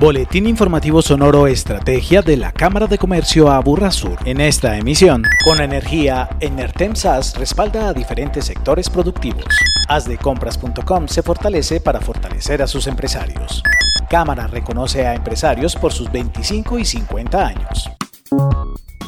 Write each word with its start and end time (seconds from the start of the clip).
Boletín 0.00 0.46
informativo 0.46 1.02
sonoro 1.02 1.46
Estrategia 1.46 2.22
de 2.22 2.38
la 2.38 2.52
Cámara 2.52 2.86
de 2.86 2.96
Comercio 2.96 3.50
Aburrasur. 3.50 4.16
En 4.24 4.40
esta 4.40 4.78
emisión, 4.78 5.24
con 5.44 5.60
energía, 5.60 6.26
Enertem 6.40 6.96
SAS 6.96 7.36
respalda 7.36 7.88
a 7.88 7.92
diferentes 7.92 8.46
sectores 8.46 8.88
productivos. 8.88 9.44
Asdecompras.com 9.90 11.06
se 11.06 11.22
fortalece 11.22 11.82
para 11.82 12.00
fortalecer 12.00 12.62
a 12.62 12.66
sus 12.66 12.86
empresarios. 12.86 13.62
Cámara 14.08 14.46
reconoce 14.46 15.06
a 15.06 15.14
empresarios 15.14 15.76
por 15.76 15.92
sus 15.92 16.10
25 16.10 16.78
y 16.78 16.86
50 16.86 17.46
años. 17.46 17.90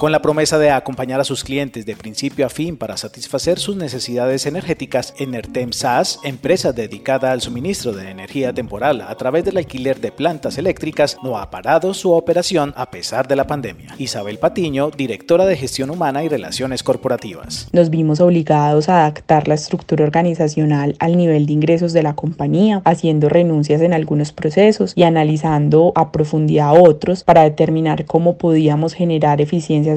Con 0.03 0.11
la 0.11 0.21
promesa 0.21 0.59
de 0.59 0.73
acompañar 0.73 1.21
a 1.21 1.25
sus 1.25 1.45
clientes 1.45 1.87
de 1.87 1.95
principio 1.95 2.45
a 2.45 2.49
fin 2.49 2.77
para 2.77 2.97
satisfacer 2.97 3.61
sus 3.61 3.77
necesidades 3.77 4.47
energéticas, 4.47 5.15
Enertem 5.17 5.73
SAS, 5.73 6.19
empresa 6.25 6.73
dedicada 6.73 7.31
al 7.31 7.41
suministro 7.41 7.93
de 7.93 8.11
energía 8.11 8.53
temporal 8.53 9.01
a 9.01 9.15
través 9.15 9.45
del 9.45 9.59
alquiler 9.59 10.01
de 10.01 10.11
plantas 10.11 10.59
eléctricas, 10.59 11.19
no 11.23 11.39
ha 11.39 11.53
parado 11.53 11.95
su 11.95 12.11
operación 12.11 12.75
a 12.77 12.91
pesar 12.91 13.29
de 13.29 13.37
la 13.37 13.47
pandemia. 13.47 13.95
Isabel 13.97 14.39
Patiño, 14.39 14.91
directora 14.91 15.47
de 15.47 15.57
Gestión 15.57 15.89
Humana 15.89 16.25
y 16.25 16.29
Relaciones 16.29 16.83
Corporativas. 16.83 17.69
Nos 17.71 17.89
vimos 17.89 18.19
obligados 18.19 18.89
a 18.89 19.03
adaptar 19.03 19.47
la 19.47 19.55
estructura 19.55 20.05
organizacional 20.05 20.97
al 20.99 21.17
nivel 21.17 21.47
de 21.47 21.53
ingresos 21.53 21.93
de 21.93 22.03
la 22.03 22.17
compañía, 22.17 22.83
haciendo 22.85 23.29
renuncias 23.29 23.81
en 23.83 23.93
algunos 23.93 24.33
procesos 24.33 24.95
y 24.97 25.05
analizando 25.05 25.93
a 25.95 26.11
profundidad 26.11 26.73
otros 26.77 27.23
para 27.23 27.45
determinar 27.45 28.05
cómo 28.05 28.37
podíamos 28.37 28.95
generar 28.95 29.41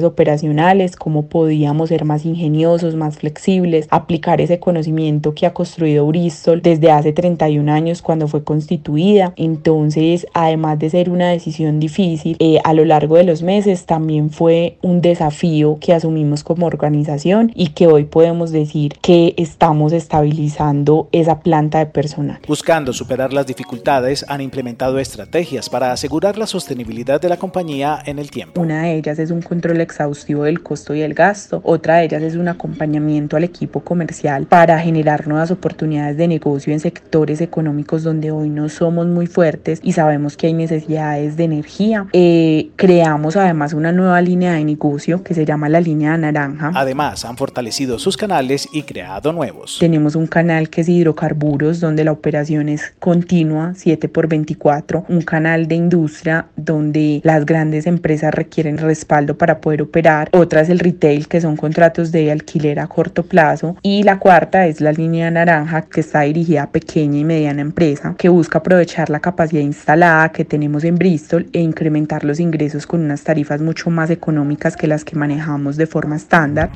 operacionales, 0.04 0.96
cómo 0.96 1.26
podíamos 1.26 1.88
ser 1.88 2.04
más 2.04 2.24
ingeniosos, 2.24 2.94
más 2.94 3.18
flexibles, 3.18 3.86
aplicar 3.90 4.40
ese 4.40 4.58
conocimiento 4.58 5.34
que 5.34 5.46
ha 5.46 5.54
construido 5.54 6.06
Bristol 6.06 6.62
desde 6.62 6.90
hace 6.90 7.12
31 7.12 7.72
años 7.72 8.02
cuando 8.02 8.28
fue 8.28 8.44
constituida. 8.44 9.32
Entonces, 9.36 10.26
además 10.34 10.78
de 10.78 10.90
ser 10.90 11.10
una 11.10 11.30
decisión 11.30 11.80
difícil, 11.80 12.36
eh, 12.38 12.58
a 12.64 12.72
lo 12.72 12.84
largo 12.84 13.16
de 13.16 13.24
los 13.24 13.42
meses 13.42 13.86
también 13.86 14.30
fue 14.30 14.78
un 14.82 15.00
desafío 15.00 15.78
que 15.80 15.92
asumimos 15.92 16.44
como 16.44 16.66
organización 16.66 17.52
y 17.54 17.68
que 17.68 17.86
hoy 17.86 18.04
podemos 18.04 18.50
decir 18.50 18.94
que 19.00 19.34
estamos 19.36 19.92
estabilizando 19.92 21.08
esa 21.12 21.40
planta 21.40 21.78
de 21.78 21.86
personal. 21.86 22.38
Buscando 22.46 22.92
superar 22.92 23.32
las 23.32 23.46
dificultades, 23.46 24.24
han 24.28 24.40
implementado 24.40 24.98
estrategias 24.98 25.68
para 25.68 25.92
asegurar 25.92 26.38
la 26.38 26.46
sostenibilidad 26.46 27.20
de 27.20 27.28
la 27.28 27.36
compañía 27.36 28.02
en 28.04 28.18
el 28.18 28.30
tiempo. 28.30 28.60
Una 28.60 28.82
de 28.82 28.96
ellas 28.96 29.18
es 29.18 29.30
un 29.30 29.42
control 29.42 29.80
exhaustivo 29.86 30.44
del 30.44 30.62
costo 30.62 30.94
y 30.94 31.00
el 31.00 31.14
gasto. 31.14 31.60
Otra 31.64 31.96
de 31.96 32.04
ellas 32.04 32.22
es 32.22 32.34
un 32.34 32.48
acompañamiento 32.48 33.36
al 33.36 33.44
equipo 33.44 33.80
comercial 33.80 34.46
para 34.46 34.78
generar 34.78 35.26
nuevas 35.26 35.50
oportunidades 35.50 36.16
de 36.16 36.28
negocio 36.28 36.72
en 36.72 36.80
sectores 36.80 37.40
económicos 37.40 38.02
donde 38.02 38.30
hoy 38.30 38.48
no 38.48 38.68
somos 38.68 39.06
muy 39.06 39.26
fuertes 39.26 39.80
y 39.82 39.92
sabemos 39.92 40.36
que 40.36 40.48
hay 40.48 40.52
necesidades 40.52 41.36
de 41.36 41.44
energía. 41.44 42.06
Eh, 42.12 42.70
creamos 42.76 43.36
además 43.36 43.72
una 43.72 43.92
nueva 43.92 44.20
línea 44.20 44.52
de 44.54 44.64
negocio 44.64 45.22
que 45.22 45.34
se 45.34 45.44
llama 45.44 45.68
la 45.68 45.80
línea 45.80 46.16
naranja. 46.16 46.72
Además, 46.74 47.24
han 47.24 47.36
fortalecido 47.36 47.98
sus 47.98 48.16
canales 48.16 48.68
y 48.72 48.82
creado 48.82 49.32
nuevos. 49.32 49.78
Tenemos 49.80 50.16
un 50.16 50.26
canal 50.26 50.68
que 50.68 50.82
es 50.82 50.88
hidrocarburos 50.88 51.80
donde 51.80 52.04
la 52.04 52.12
operación 52.12 52.68
es 52.68 52.92
continua 52.98 53.72
7 53.74 54.08
por 54.08 54.28
24, 54.28 55.04
un 55.08 55.22
canal 55.22 55.68
de 55.68 55.74
industria 55.74 56.46
donde 56.56 57.20
las 57.24 57.46
grandes 57.46 57.86
empresas 57.86 58.34
requieren 58.34 58.78
respaldo 58.78 59.36
para 59.36 59.60
poder 59.66 59.82
operar, 59.82 60.28
otra 60.30 60.60
es 60.60 60.68
el 60.68 60.78
retail, 60.78 61.26
que 61.26 61.40
son 61.40 61.56
contratos 61.56 62.12
de 62.12 62.30
alquiler 62.30 62.78
a 62.78 62.86
corto 62.86 63.24
plazo, 63.24 63.76
y 63.82 64.04
la 64.04 64.20
cuarta 64.20 64.64
es 64.68 64.80
la 64.80 64.92
línea 64.92 65.28
naranja, 65.28 65.82
que 65.82 66.02
está 66.02 66.20
dirigida 66.20 66.62
a 66.62 66.70
pequeña 66.70 67.18
y 67.18 67.24
mediana 67.24 67.62
empresa, 67.62 68.14
que 68.16 68.28
busca 68.28 68.58
aprovechar 68.58 69.10
la 69.10 69.18
capacidad 69.18 69.62
instalada 69.62 70.28
que 70.28 70.44
tenemos 70.44 70.84
en 70.84 70.94
Bristol 70.94 71.48
e 71.52 71.58
incrementar 71.58 72.22
los 72.22 72.38
ingresos 72.38 72.86
con 72.86 73.00
unas 73.00 73.24
tarifas 73.24 73.60
mucho 73.60 73.90
más 73.90 74.10
económicas 74.10 74.76
que 74.76 74.86
las 74.86 75.04
que 75.04 75.16
manejamos 75.16 75.76
de 75.76 75.88
forma 75.88 76.14
estándar. 76.14 76.70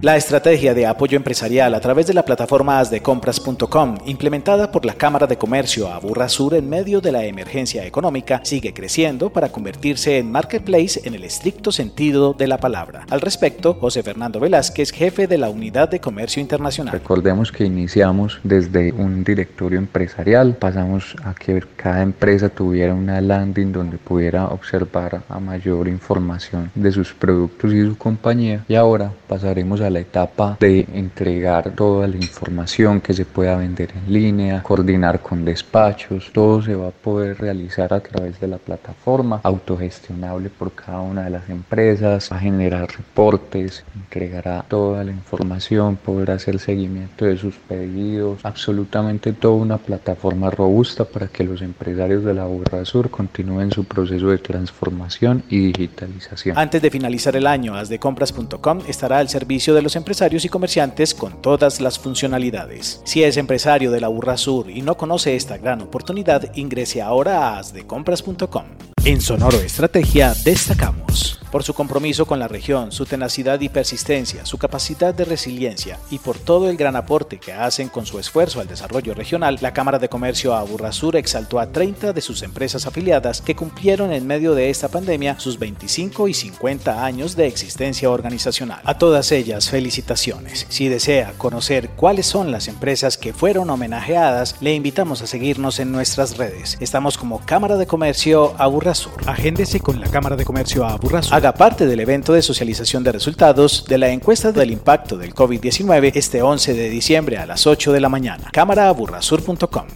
La 0.00 0.16
estrategia 0.16 0.74
de 0.74 0.86
apoyo 0.86 1.16
empresarial 1.16 1.74
a 1.74 1.80
través 1.80 2.06
de 2.06 2.14
la 2.14 2.24
plataforma 2.24 2.78
asdecompras.com, 2.78 3.96
implementada 4.06 4.70
por 4.70 4.84
la 4.84 4.94
Cámara 4.94 5.26
de 5.26 5.36
Comercio 5.36 5.88
Aburrasur 5.88 6.54
en 6.54 6.68
medio 6.68 7.00
de 7.00 7.10
la 7.10 7.24
emergencia 7.24 7.84
económica, 7.84 8.40
sigue 8.44 8.72
creciendo 8.72 9.30
para 9.30 9.48
convertirse 9.48 10.18
en 10.18 10.30
marketplace 10.30 11.00
en 11.02 11.16
el 11.16 11.24
estricto 11.24 11.72
sentido 11.72 12.32
de 12.32 12.46
la 12.46 12.58
palabra. 12.58 13.06
Al 13.10 13.20
respecto, 13.20 13.74
José 13.74 14.04
Fernando 14.04 14.38
Velázquez, 14.38 14.92
jefe 14.92 15.26
de 15.26 15.36
la 15.36 15.50
Unidad 15.50 15.88
de 15.88 15.98
Comercio 15.98 16.40
Internacional. 16.40 16.92
Recordemos 16.92 17.50
que 17.50 17.64
iniciamos 17.64 18.38
desde 18.44 18.92
un 18.92 19.24
directorio 19.24 19.80
empresarial, 19.80 20.54
pasamos 20.54 21.16
a 21.24 21.34
que 21.34 21.60
cada 21.74 22.02
empresa 22.02 22.48
tuviera 22.48 22.94
una 22.94 23.20
landing 23.20 23.72
donde 23.72 23.98
pudiera 23.98 24.46
observar 24.46 25.22
a 25.28 25.40
mayor 25.40 25.88
información 25.88 26.70
de 26.76 26.92
sus 26.92 27.12
productos 27.12 27.72
y 27.72 27.82
su 27.84 27.98
compañía 27.98 28.64
y 28.68 28.76
ahora 28.76 29.10
pasaremos 29.26 29.80
a 29.80 29.87
la 29.90 30.00
etapa 30.00 30.56
de 30.60 30.86
entregar 30.92 31.70
toda 31.74 32.06
la 32.06 32.16
información 32.16 33.00
que 33.00 33.14
se 33.14 33.24
pueda 33.24 33.56
vender 33.56 33.92
en 33.94 34.12
línea, 34.12 34.62
coordinar 34.62 35.20
con 35.20 35.44
despachos, 35.44 36.30
todo 36.32 36.62
se 36.62 36.74
va 36.74 36.88
a 36.88 36.92
poder 36.92 37.38
realizar 37.38 37.92
a 37.92 38.00
través 38.00 38.40
de 38.40 38.48
la 38.48 38.58
plataforma, 38.58 39.40
autogestionable 39.42 40.50
por 40.50 40.72
cada 40.72 41.00
una 41.00 41.24
de 41.24 41.30
las 41.30 41.48
empresas, 41.48 42.30
va 42.32 42.36
a 42.36 42.40
generar 42.40 42.88
reportes, 42.90 43.84
entregará 43.94 44.64
toda 44.68 45.04
la 45.04 45.12
información, 45.12 45.96
poder 45.96 46.30
hacer 46.30 46.58
seguimiento 46.58 47.24
de 47.24 47.36
sus 47.36 47.54
pedidos, 47.56 48.40
absolutamente 48.42 49.32
toda 49.32 49.54
una 49.54 49.78
plataforma 49.78 50.50
robusta 50.50 51.04
para 51.04 51.28
que 51.28 51.44
los 51.44 51.62
empresarios 51.62 52.24
de 52.24 52.34
la 52.34 52.48
Sur 52.84 53.10
continúen 53.10 53.70
su 53.70 53.84
proceso 53.84 54.28
de 54.28 54.38
transformación 54.38 55.42
y 55.48 55.72
digitalización. 55.72 56.58
Antes 56.58 56.82
de 56.82 56.90
finalizar 56.90 57.36
el 57.36 57.46
año, 57.46 57.74
asdecompras.com 57.74 58.80
estará 58.88 59.18
al 59.18 59.28
servicio 59.28 59.74
de 59.74 59.77
de 59.78 59.82
los 59.82 59.96
empresarios 59.96 60.44
y 60.44 60.48
comerciantes 60.48 61.14
con 61.14 61.40
todas 61.40 61.80
las 61.80 61.98
funcionalidades. 61.98 63.00
Si 63.04 63.22
es 63.22 63.36
empresario 63.36 63.90
de 63.90 64.00
la 64.00 64.08
Burra 64.08 64.36
Sur 64.36 64.68
y 64.70 64.82
no 64.82 64.96
conoce 64.96 65.36
esta 65.36 65.56
gran 65.56 65.80
oportunidad, 65.80 66.54
ingrese 66.54 67.00
ahora 67.00 67.48
a 67.48 67.58
asdecompras.com. 67.58 68.64
En 69.04 69.20
Sonoro 69.20 69.58
Estrategia 69.60 70.34
destacamos 70.44 71.07
por 71.50 71.64
su 71.64 71.74
compromiso 71.74 72.26
con 72.26 72.38
la 72.38 72.48
región, 72.48 72.92
su 72.92 73.06
tenacidad 73.06 73.60
y 73.60 73.68
persistencia, 73.68 74.44
su 74.44 74.58
capacidad 74.58 75.14
de 75.14 75.24
resiliencia 75.24 75.98
y 76.10 76.18
por 76.18 76.38
todo 76.38 76.68
el 76.68 76.76
gran 76.76 76.96
aporte 76.96 77.38
que 77.38 77.52
hacen 77.52 77.88
con 77.88 78.06
su 78.06 78.18
esfuerzo 78.18 78.60
al 78.60 78.68
desarrollo 78.68 79.14
regional, 79.14 79.58
la 79.60 79.72
Cámara 79.72 79.98
de 79.98 80.08
Comercio 80.08 80.54
Aburrasur 80.54 81.16
exaltó 81.16 81.58
a 81.58 81.72
30 81.72 82.12
de 82.12 82.20
sus 82.20 82.42
empresas 82.42 82.86
afiliadas 82.86 83.40
que 83.40 83.56
cumplieron 83.56 84.12
en 84.12 84.26
medio 84.26 84.54
de 84.54 84.70
esta 84.70 84.88
pandemia 84.88 85.38
sus 85.40 85.58
25 85.58 86.28
y 86.28 86.34
50 86.34 87.04
años 87.04 87.36
de 87.36 87.46
existencia 87.46 88.10
organizacional. 88.10 88.80
A 88.84 88.98
todas 88.98 89.32
ellas, 89.32 89.70
felicitaciones. 89.70 90.66
Si 90.68 90.88
desea 90.88 91.32
conocer 91.38 91.90
cuáles 91.90 92.26
son 92.26 92.52
las 92.52 92.68
empresas 92.68 93.16
que 93.16 93.32
fueron 93.32 93.70
homenajeadas, 93.70 94.56
le 94.60 94.74
invitamos 94.74 95.22
a 95.22 95.26
seguirnos 95.26 95.78
en 95.78 95.92
nuestras 95.92 96.36
redes. 96.36 96.76
Estamos 96.80 97.16
como 97.16 97.40
Cámara 97.44 97.76
de 97.76 97.86
Comercio 97.86 98.54
Aburrasur. 98.58 99.12
Agéndese 99.26 99.80
con 99.80 100.00
la 100.00 100.08
Cámara 100.08 100.36
de 100.36 100.44
Comercio 100.44 100.84
Aburrasur 100.84 100.97
haga 101.30 101.54
parte 101.54 101.86
del 101.86 102.00
evento 102.00 102.32
de 102.32 102.42
socialización 102.42 103.04
de 103.04 103.12
resultados 103.12 103.84
de 103.88 103.98
la 103.98 104.10
encuesta 104.10 104.52
del 104.52 104.70
impacto 104.70 105.16
del 105.16 105.34
COVID-19 105.34 106.12
este 106.14 106.42
11 106.42 106.74
de 106.74 106.90
diciembre 106.90 107.38
a 107.38 107.46
las 107.46 107.66
8 107.66 107.92
de 107.92 108.00
la 108.00 108.08
mañana. 108.08 108.50
Cámaraaburrasur.com. 108.52 109.86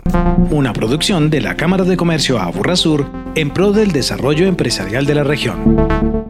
Una 0.51 0.73
producción 0.73 1.31
de 1.31 1.41
la 1.41 1.57
Cámara 1.57 1.85
de 1.85 1.97
Comercio 1.97 2.39
Aburrasur 2.39 3.07
en 3.35 3.51
pro 3.53 3.73
del 3.73 3.93
desarrollo 3.93 4.47
empresarial 4.47 5.07
de 5.07 5.15
la 5.15 5.25
región. 5.25 6.22